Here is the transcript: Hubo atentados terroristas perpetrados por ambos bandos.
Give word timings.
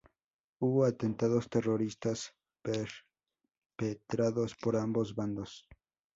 Hubo 0.59 0.85
atentados 0.85 1.47
terroristas 1.47 2.33
perpetrados 2.63 4.55
por 4.55 4.75
ambos 4.75 5.13
bandos. 5.13 5.67